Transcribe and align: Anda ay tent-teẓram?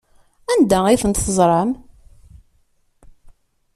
Anda 0.51 0.79
ay 0.85 0.99
tent-teẓram? 1.01 1.71